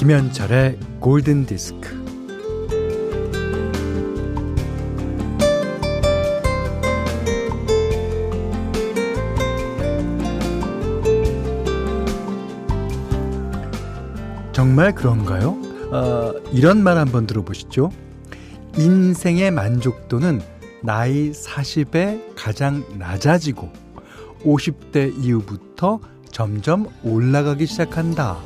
[0.00, 1.90] 김현철의 골든 디스크.
[14.52, 15.50] 정말 그런가요?
[15.92, 17.90] 어, 이런 말 한번 들어보시죠.
[18.78, 20.40] 인생의 만족도는
[20.82, 23.70] 나이 40에 가장 낮아지고
[24.44, 26.00] 50대 이후부터
[26.32, 28.38] 점점 올라가기 시작한다.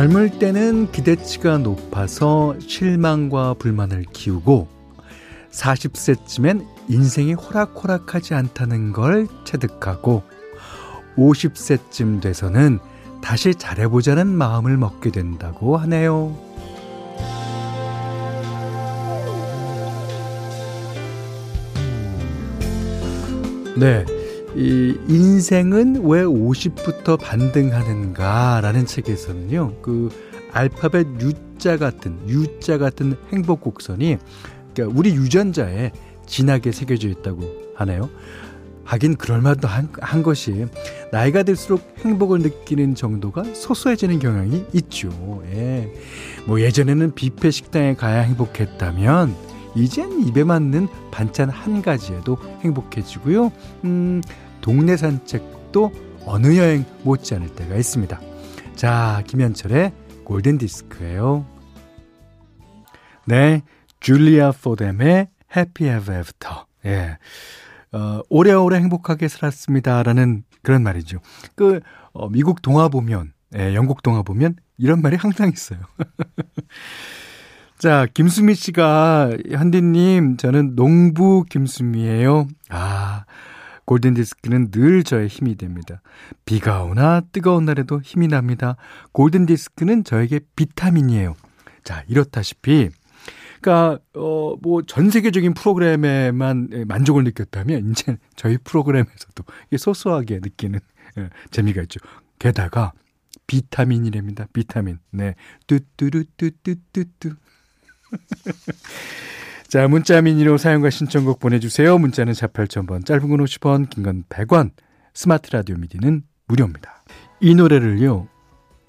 [0.00, 4.66] 젊을 때는 기대치가 높아서 실망과 불만을 키우고
[5.50, 10.22] 40세쯤엔 인생이 호락호락하지 않다는 걸 체득하고
[11.18, 12.78] 50세쯤 돼서는
[13.20, 16.34] 다시 잘해보자는 마음을 먹게 된다고 하네요.
[23.76, 24.06] 네.
[24.56, 29.76] 이 인생은 왜 50부터 반등하는가라는 책에서는요.
[29.82, 30.10] 그
[30.52, 34.18] 알파벳 U자 같은 U자 같은 행복 곡선이
[34.74, 35.92] 그러니까 우리 유전자에
[36.26, 37.42] 진하게 새겨져 있다고
[37.76, 38.10] 하네요.
[38.84, 40.66] 하긴 그럴만도 한, 한 것이
[41.12, 45.44] 나이가 들수록 행복을 느끼는 정도가 소소해지는 경향이 있죠.
[45.52, 45.92] 예.
[46.46, 53.52] 뭐 예전에는 뷔페 식당에 가야 행복했다면 이젠 입에 맞는 반찬 한 가지에도 행복해지고요.
[53.84, 54.22] 음,
[54.60, 55.92] 동네 산책도
[56.26, 58.20] 어느 여행 못지 않을 때가 있습니다.
[58.74, 59.92] 자, 김현철의
[60.24, 61.46] 골든 디스크예요.
[63.26, 63.62] 네,
[64.00, 66.64] 줄리아 포뎀의 Happy Ever After.
[66.86, 67.18] 예.
[67.92, 71.18] 어, 오래오래 행복하게 살았습니다라는 그런 말이죠.
[71.54, 71.80] 그
[72.12, 75.80] 어, 미국 동화 보면, 예, 영국 동화 보면 이런 말이 항상 있어요.
[77.80, 82.46] 자, 김수미 씨가 현디님 저는 농부 김수미예요.
[82.68, 83.24] 아,
[83.86, 86.02] 골든 디스크는 늘 저의 힘이 됩니다.
[86.44, 88.76] 비가 오나 뜨거운 날에도 힘이 납니다.
[89.12, 91.34] 골든 디스크는 저에게 비타민이에요.
[91.82, 92.90] 자, 이렇다시피
[93.62, 99.42] 그러니까 어 뭐 전 세계적인 프로그램에만 만족을 느꼈다면 이제 저희 프로그램에서도
[99.78, 100.80] 소소하게 느끼는
[101.16, 101.98] 예, 재미가 있죠.
[102.38, 102.92] 게다가
[103.46, 104.48] 비타민이랍니다.
[104.52, 104.98] 비타민.
[105.10, 105.34] 네.
[105.66, 107.36] 뚜뚜루뚜뚜뚜뚜.
[109.68, 111.98] 자, 문자 미니로 사용과 신청곡 보내주세요.
[111.98, 114.70] 문자는 4 8,000번, 짧은 건 50원, 긴 건 100원,
[115.14, 117.04] 스마트 라디오 미디는 무료입니다.
[117.40, 118.28] 이 노래를요,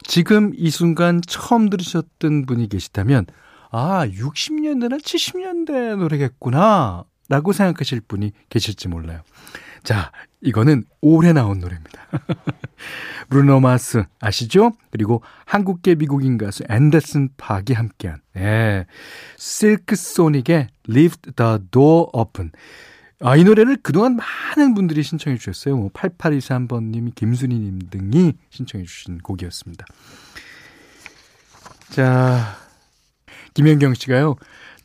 [0.04, 3.28] 지금 이 순간 처음 들으셨던 분이 계시다면,
[3.72, 7.06] 아, 60년대나 70년대 노래겠구나.
[7.30, 9.22] 라고 생각하실 분이 계실지 몰라요.
[9.84, 10.12] 자,
[10.42, 12.10] 이거는 올해 나온 노래입니다.
[13.30, 14.74] 브루노 마스 아시죠?
[14.92, 18.86] 그리고 한국계 미국인 가수 앤더슨 팍이 함께한 예.
[19.38, 22.52] 실크 소닉의 Leave the Door Open.
[23.24, 25.78] 아, 이 노래를 그동안 많은 분들이 신청해 주셨어요.
[25.78, 29.86] 뭐 8823번님, 김순희님 등이 신청해 주신 곡이었습니다.
[31.92, 32.58] 자,
[33.54, 34.36] 김현경 씨가요.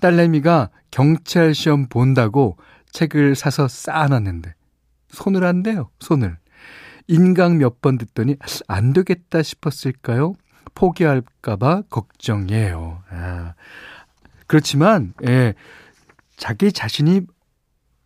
[0.01, 2.59] 딸내미가 경찰 시험 본다고
[2.93, 4.55] 책을 사서 쌓아놨는데
[5.11, 5.91] 손을 안 대요.
[6.01, 6.37] 손을.
[7.09, 8.37] 인강 몇 번 듣더니
[8.69, 10.35] 안 되겠다 싶었을까요?
[10.75, 13.03] 포기할까봐 걱정이에요.
[13.11, 13.55] 아,
[14.47, 15.55] 그렇지만, 예,
[16.37, 17.23] 자기 자신이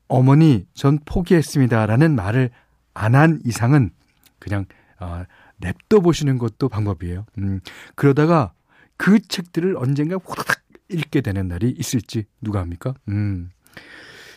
[0.08, 2.50] 어머니, 전 포기했습니다라는 말을
[2.94, 3.90] 안 한 이상은
[4.38, 4.66] 그냥,
[5.00, 5.24] 어,
[5.58, 7.26] 냅둬 보시는 것도 방법이에요.
[7.38, 7.60] 음,
[7.94, 8.52] 그러다가
[8.96, 12.94] 그 책들을 언젠가 후다닥 읽게 되는 날이 있을지 누가 합니까?
[13.08, 13.50] 음.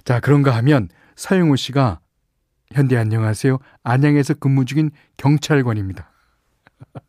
[0.06, 2.00] 자, 그런가 하면 서영우 씨가
[2.74, 3.60] 현대 안녕하세요.
[3.84, 6.12] 안양에서 근무 중인 경찰관입니다.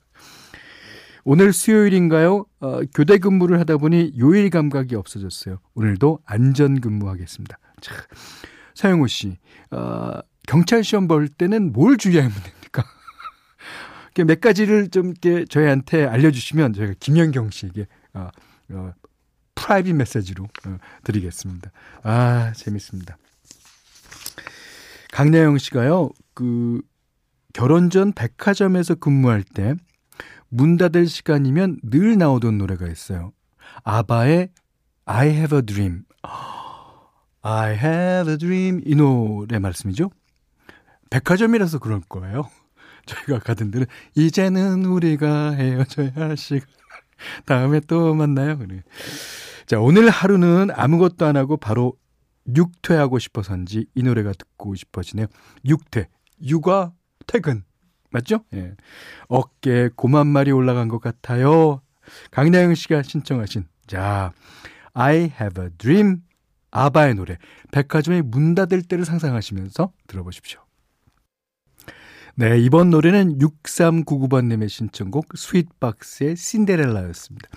[1.25, 2.45] 오늘 수요일인가요?
[2.61, 5.59] 어, 교대 근무를 하다 보니 요일 감각이 없어졌어요.
[5.75, 7.59] 오늘도 안전 근무하겠습니다.
[7.81, 7.95] 자,
[8.75, 9.39] 서영우 씨,
[9.71, 12.85] 어, 경찰 시험 볼 때는 뭘 주의하면 됩니까?
[14.27, 18.29] 몇 가지를 좀 이렇게 저희한테 알려주시면 저희가 김현경 씨에게 어,
[18.73, 18.93] 어,
[19.55, 21.71] 프라이빗 메시지로 어, 드리겠습니다.
[22.03, 23.17] 아 재밌습니다.
[25.15, 26.81] 강나영 씨가요, 그
[27.53, 29.75] 결혼 전 백화점에서 근무할 때
[30.49, 33.33] 문 닫을 시간이면 늘 나오던 노래가 있어요.
[33.83, 34.51] 아바의
[35.05, 36.03] I have a dream.
[37.43, 38.81] I have a dream.
[38.85, 40.11] 이 노래 말씀이죠?
[41.11, 42.49] 백화점이라서 그럴 거예요.
[43.07, 46.69] 저희가 가던 데는 이제는 우리가 헤어져야 할 시간.
[47.45, 48.57] 다음에 또 만나요.
[48.57, 48.83] 그래.
[49.67, 51.95] 자, 오늘 하루는 아무것도 안 하고 바로
[52.55, 55.27] 육퇴하고 싶어서인지 이 노래가 듣고 싶어지네요.
[55.65, 56.09] 육퇴.
[56.43, 56.93] 육아
[57.27, 57.65] 퇴근.
[58.11, 58.45] 맞죠?
[58.55, 58.75] 예.
[59.29, 61.81] 어깨에 고만 말이 올라간 것 같아요.
[62.31, 64.33] 강나영 씨가 신청하신 자,
[64.93, 66.23] I have a dream
[66.71, 67.39] 아바의 노래
[67.73, 70.61] 백화점의 문 닫을 때를 상상하시면서 들어보십시오.
[72.37, 77.49] 네, 이번 노래는 6399번님의 신청곡 스윗박스의 신데렐라였습니다.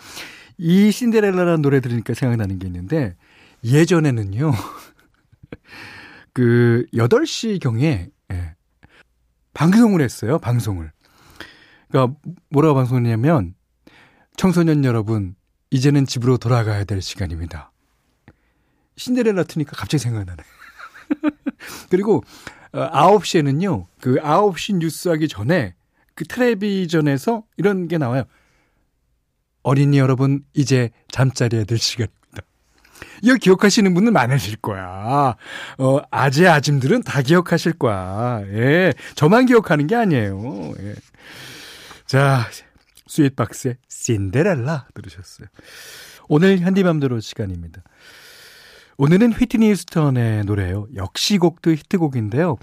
[0.60, 3.16] 이 신데렐라라는 노래 들으니까 생각나는 게 있는데
[3.64, 4.52] 예전에는요.
[6.34, 8.56] 그 8시 경에 예,
[9.54, 10.40] 방송을 했어요.
[10.40, 10.92] 방송을.
[11.90, 12.18] 그러니까
[12.50, 13.56] 뭐라고 방송했냐면
[14.36, 15.36] 청소년 여러분
[15.72, 17.72] 이제는 집으로 돌아가야 될 시간입니다.
[18.98, 20.44] 신데렐라 트니까 갑자기 생각나네.
[21.90, 22.24] 그리고
[22.72, 23.82] 9시에는요.
[23.82, 25.76] 어, 그 9시 뉴스 하기 전에
[26.14, 28.24] 그 텔레비전에서 이런 게 나와요.
[29.64, 32.17] 어린이 여러분 이제 잠자리에 들 시간입니다.
[33.22, 35.36] 이거 기억하시는 분은 많으실 거야.
[35.78, 38.42] 어, 아재 아짐들은 다 기억하실 거야.
[38.48, 38.94] 예.
[39.16, 40.74] 저만 기억하는 게 아니에요.
[40.80, 40.96] 예.
[42.06, 42.46] 자,
[43.08, 45.48] 스윗박스의 신데렐라 들으셨어요.
[46.30, 47.82] 오늘 현디맘대로 시간입니다.
[48.98, 50.88] 오늘은 휘트니 스턴의 노래예요.
[50.96, 52.58] 역시 곡도 히트곡인데요.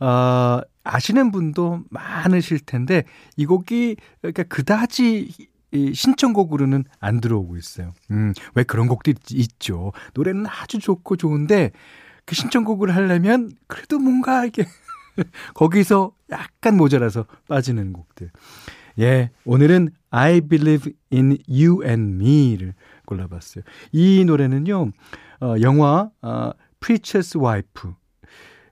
[0.00, 3.04] 어, 아시는 분도 많으실 텐데
[3.36, 5.30] 이 곡이 그러니까 그다지
[5.72, 7.92] 이 신청곡으로는 안 들어오고 있어요.
[8.10, 9.92] 음, 왜 그런 곡들이 있죠.
[10.14, 11.72] 노래는 아주 좋고 좋은데
[12.24, 14.64] 그 신청곡을 하려면 그래도 뭔가 이게
[15.54, 18.30] 거기서 약간 모자라서 빠지는 곡들.
[18.98, 22.74] 예, 오늘은 I Believe in You and Me를
[23.06, 23.62] 골라봤어요.
[23.92, 24.90] 이 노래는요,
[25.40, 26.50] 어, 영화 어,
[26.80, 27.92] Preacher's Wife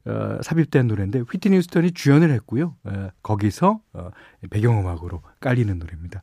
[0.06, 2.76] 어, 삽입된 노래인데 휘트니 스턴이 주연을 했고요.
[2.84, 4.10] 어, 거기서 어,
[4.50, 6.20] 배경음악으로 깔리는 노래입니다.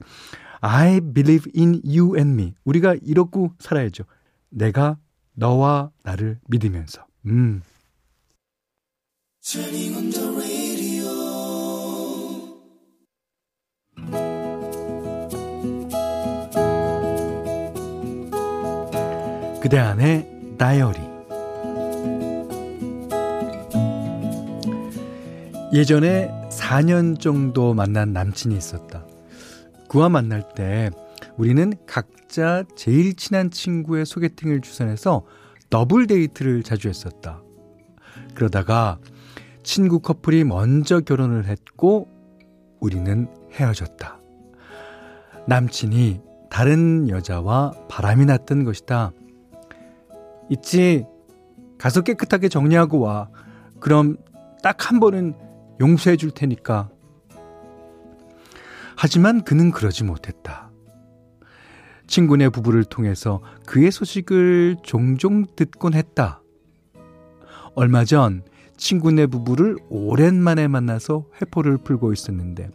[0.65, 2.53] I believe in you and me.
[2.63, 4.05] 우리가 이렇고 살아야죠.
[4.49, 4.97] 내가
[5.33, 7.05] 너와 나를 믿으면서.
[7.25, 7.61] 음.
[19.61, 20.99] 그대 안의 다이어리
[25.73, 29.05] 예전에 4년 정도 만난 남친이 있었다.
[29.93, 30.89] 그와 만날 때
[31.37, 35.23] 우리는 각자 제일 친한 친구의 소개팅을 주선해서
[35.69, 37.43] 더블 데이트를 자주 했었다.
[38.33, 38.97] 그러다가
[39.61, 42.07] 친구 커플이 먼저 결혼을 했고
[42.79, 44.19] 우리는 헤어졌다.
[45.47, 49.11] 남친이 다른 여자와 바람이 났던 것이다.
[50.49, 51.05] 있지.
[51.77, 53.29] 가서 깨끗하게 정리하고 와.
[53.79, 54.17] 그럼
[54.63, 55.35] 딱 한 번은
[55.79, 56.89] 용서해 줄 테니까.
[59.03, 60.71] 하지만 그는 그러지 못했다.
[62.07, 66.41] 친구네 부부를 통해서 그의 소식을 종종 듣곤 했다.
[67.75, 68.43] 얼마 전
[68.77, 72.69] 친구네 부부를 오랜만에 만나서 회포를 풀고 있었는데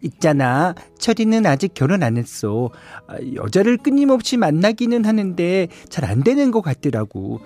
[0.00, 0.74] 있잖아.
[0.98, 2.70] 철이는 아직 결혼 안 했어.
[3.06, 7.40] 아, 여자를 끊임없이 만나기는 하는데 잘 안 되는 것 같더라고.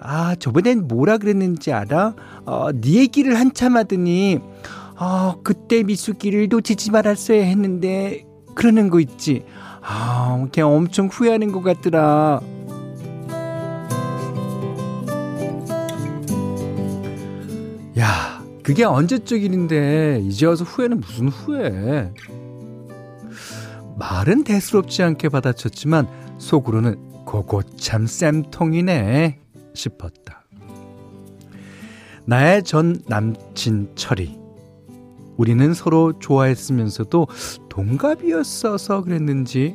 [0.00, 2.16] 아, 저번엔 뭐라 그랬는지 알아?
[2.46, 4.40] 어, 네 얘기를 한참 하더니,
[5.02, 9.46] 아, 그때 미숙이를 놓치지 말았어야 했는데, 그러는 거 있지.
[9.80, 12.42] 아, 그냥 엄청 후회하는 것 같더라.
[17.98, 22.12] 야, 그게 언제적 일인데 이제 와서 후회는 무슨 후회?
[23.98, 29.38] 말은 대수롭지 않게 받아쳤지만 속으로는 고고 참 쌤통이네
[29.72, 30.44] 싶었다.
[32.26, 34.39] 나의 전 남친 철이
[35.40, 37.26] 우리는 서로 좋아했으면서도
[37.70, 39.74] 동갑이었어서 그랬는지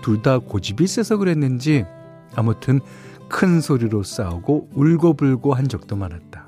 [0.00, 1.84] 둘 다 고집이 세서 그랬는지
[2.36, 2.78] 아무튼
[3.28, 6.46] 큰 소리로 싸우고 울고불고 한 적도 많았다.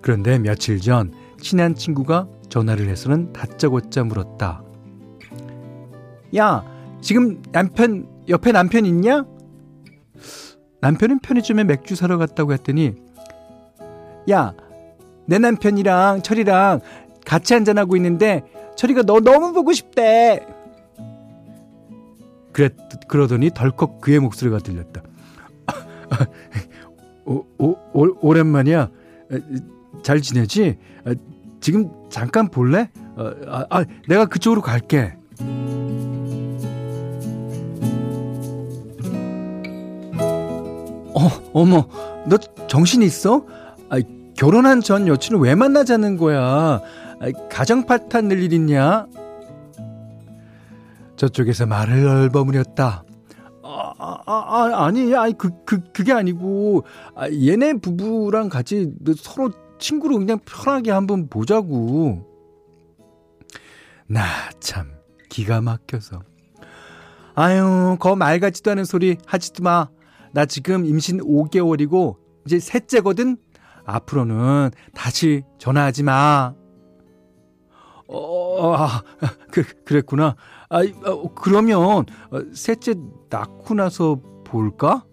[0.00, 4.62] 그런데 며칠 전 친한 친구가 전화를 해서는 다짜고짜 물었다.
[6.36, 6.64] 야,
[7.02, 9.26] 지금 남편, 옆에 남편 있냐?
[10.80, 12.94] 남편은 편의점에 맥주 사러 갔다고 했더니,
[14.30, 14.54] 야,
[15.26, 16.80] 내 남편이랑 철이랑
[17.30, 18.42] 같이 한잔하고 있는데,
[18.74, 20.44] 철이가 너 너무 보고 싶대.
[22.50, 22.74] 그랬,
[23.06, 25.00] 그러더니 덜컥 그의 목소리가 들렸다.
[27.24, 28.90] 오, 오, 오, 오랜만이야.
[30.02, 30.78] 잘 지내지?
[31.04, 31.14] 아,
[31.60, 32.90] 지금 잠깐 볼래?
[33.14, 35.14] 어, 아, 아, 내가 그쪽으로 갈게.
[41.14, 41.86] 어, 어머,
[42.26, 43.46] 너 정신 있어?
[43.88, 44.00] 아,
[44.36, 46.80] 결혼한 전 여친을 왜 만나자는 거야?
[47.20, 49.06] 아, 가정 파탄 늘일 있냐?
[51.16, 53.04] 저쪽에서 말을 얼버무렸다.
[53.62, 56.84] 아, 아, 아, 아니, 아니, 그, 그, 그게 아니고,
[57.14, 62.26] 아, 얘네 부부랑 같이 서로 친구로 그냥 편하게 한번 보자고.
[64.08, 64.24] 나
[64.60, 64.90] 참
[65.28, 66.22] 기가 막혀서.
[67.34, 69.88] 아유, 거 말 같지도 않은 소리 하지도 마.
[70.32, 73.36] 나 지금 임신 5개월이고 이제 셋째거든.
[73.84, 76.54] 앞으로는 다시 전화하지 마.
[78.12, 79.02] 어, 아,
[79.52, 80.34] 그, 그랬구나.
[80.68, 82.04] 아, 어, 그러면 어,
[82.52, 82.94] 셋째
[83.28, 85.04] 낳고 나서 볼까?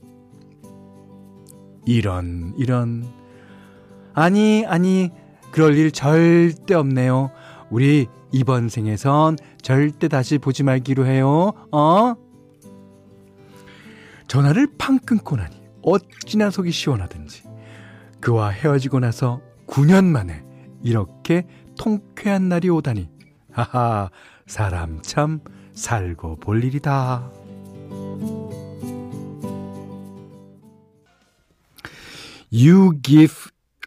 [1.86, 3.06] 이런, 이런.
[4.14, 5.12] 아니, 아니,
[5.52, 7.32] 그럴 일 절대 없네요.
[7.70, 11.54] 우리 이번 생에선 절대 다시 보지 말기로 해요.
[11.72, 12.16] 어?
[14.28, 17.44] 전화를 팡 끊고 나니 어찌나 속이 시원하든지
[18.20, 20.44] 그와 헤어지고 나서 9년 만에
[20.84, 21.48] 이렇게
[21.78, 23.10] 통쾌한 날이 오다니
[23.52, 24.10] 하하
[24.46, 25.40] 사람 참
[25.74, 27.32] 살고 볼 일이다.
[32.52, 33.36] You give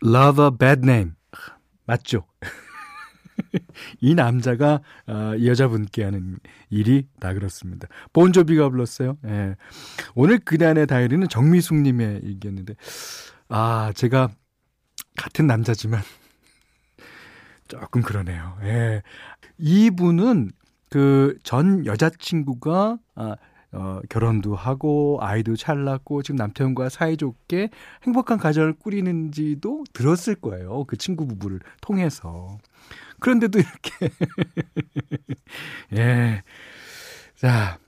[0.05, 1.13] love a bad name.
[1.87, 2.27] 맞죠?
[4.01, 7.89] 이 남자가 어, 이 여자분께 하는 일이 다 그렇습니다.
[8.13, 9.17] 본조비가 불렀어요.
[9.27, 9.57] 예.
[10.15, 12.75] 오늘 그단의 다이어리는 정미숙님의 얘기였는데
[13.49, 14.29] 아 제가
[15.17, 16.03] 같은 남자지만
[17.71, 18.57] 조금 그러네요.
[18.65, 19.03] 예.
[19.59, 20.51] 이분은
[20.91, 23.37] 그 전 여자친구가 아,
[23.73, 27.71] 어, 결혼도 하고 아이도 잘 낳고 지금 남편과 사이좋게
[28.03, 30.85] 행복한 가정을 꾸리는지도 들었을 거예요.
[30.85, 32.59] 그 친구 부부를 통해서.
[33.21, 34.11] 그런데도 이렇게
[35.95, 36.43] 예.
[37.37, 37.79] 자,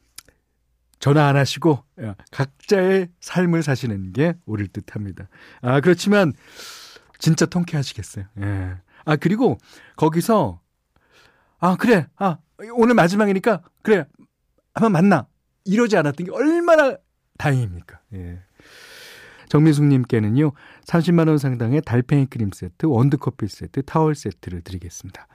[1.00, 1.82] 전화 안 하시고
[2.30, 5.28] 각자의 삶을 사시는 게 옳을 듯합니다.
[5.62, 6.32] 아, 그렇지만
[7.18, 8.26] 진짜 통쾌하시겠어요.
[8.40, 8.76] 예.
[9.04, 9.58] 아, 그리고
[9.96, 10.60] 거기서
[11.58, 12.06] 아, 그래.
[12.16, 12.38] 아,
[12.74, 14.04] 오늘 마지막이니까 그래.
[14.74, 15.26] 한번 만나.
[15.64, 16.96] 이러지 않았던 게 얼마나
[17.38, 18.00] 다행입니까?
[18.14, 18.40] 예.
[19.48, 20.52] 정민숙님께는요,
[20.86, 25.26] 30만원 상당의 달팽이 크림 세트, 원두커피 세트, 타월 세트를 드리겠습니다.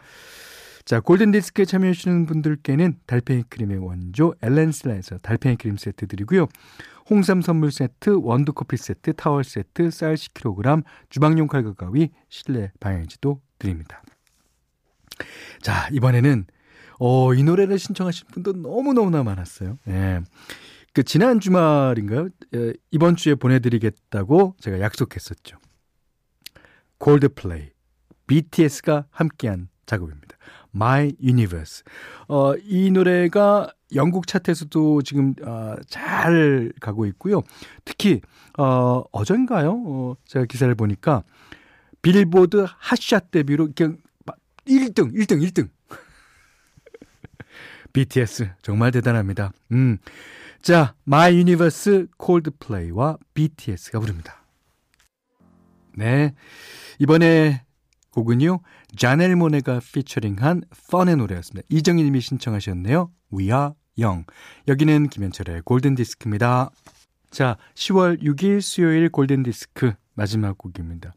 [0.86, 6.48] 자, 골든디스크에 참여해주시는 분들께는 달팽이 크림의 원조 엘렌슬라에서 달팽이 크림 세트 드리고요.
[7.10, 14.02] 홍삼 선물 세트, 원두커피 세트, 타월 세트, 쌀 10kg, 주방용 칼과 가위, 실내 방향지도 드립니다.
[15.62, 16.46] 자, 이번에는
[17.00, 19.78] 어, 이 노래를 신청하신 분도 너무너무나 많았어요.
[19.88, 20.22] 예.
[20.94, 22.30] 그 지난 주말인가요?
[22.56, 25.58] 예, 이번 주에 보내드리겠다고 제가 약속했었죠.
[26.98, 27.70] 골드플레이,
[28.26, 30.38] BTS가 함께한 작업입니다.
[30.76, 31.84] My Universe.
[32.28, 37.42] 어, 이 노래가 영국 차트에서도 지금 어, 잘 가고 있고요.
[37.86, 38.22] 특히
[38.58, 39.84] 어, 어젠가요?
[39.86, 41.24] 어, 제가 기사를 보니까
[42.12, 43.98] 빌보드 핫샷 데뷔로 그냥
[44.66, 45.70] 1등, 1등, 1등.
[47.92, 49.52] BTS 정말 대단합니다.
[49.72, 49.98] 음.
[50.62, 54.44] 자, My Universe 콜드플레이와 BTS가 부릅니다.
[55.96, 56.34] 네.
[57.00, 57.64] 이번에
[58.12, 58.62] 곡은요.
[58.96, 61.68] 자넬 모네가 피처링한 펀의 노래였습니다.
[61.70, 63.12] 이정희 님이 신청하셨네요.
[63.34, 64.26] We are young.
[64.68, 66.70] 여기는 김현철의 골든 디스크입니다.
[67.32, 71.14] 자, 10월 6일 수요일 골든 디스크 마지막 곡입니다.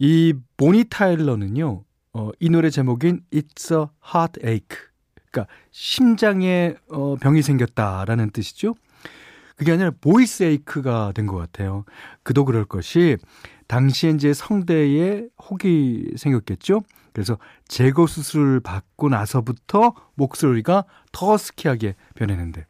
[0.00, 1.84] 이 보니 타일러는요.
[2.14, 4.88] 어, 이 노래 제목인 It's a Heartache.
[5.30, 8.74] 그러니까 심장에 어, 병이 생겼다라는 뜻이죠.
[9.56, 11.84] 그게 아니라 voice ache가 된 것 같아요.
[12.22, 13.18] 그도 그럴 것이
[13.68, 16.80] 당시에 이제 성대에 혹이 생겼겠죠.
[17.12, 17.36] 그래서
[17.68, 22.66] 제거 수술을 받고 나서부터 목소리가 더 스키하게 변했는데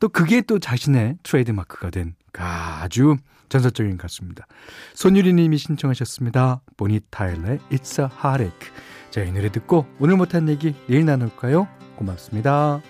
[0.00, 3.16] 또 그게 또 자신의 트레이드 마크가 된 아주
[3.50, 4.46] 전설적인 가수입니다.
[4.94, 6.62] 손유리 님이 신청하셨습니다.
[6.78, 8.72] 보니 타일러의 It's a Heartache.
[9.10, 11.68] 자, 이 노래 듣고 오늘 못한 얘기 내일 나눌까요?
[11.96, 12.80] 고맙습니다.